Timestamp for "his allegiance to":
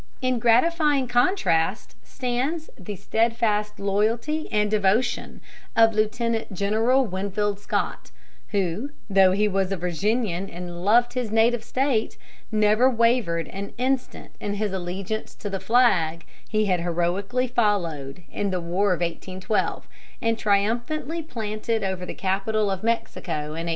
14.55-15.51